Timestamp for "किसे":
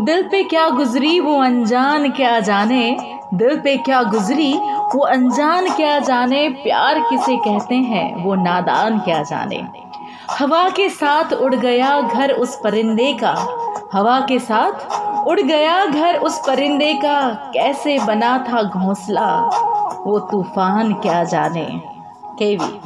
7.00-7.36